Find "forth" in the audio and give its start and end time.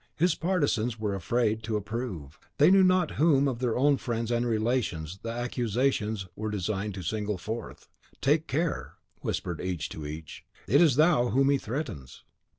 7.37-7.87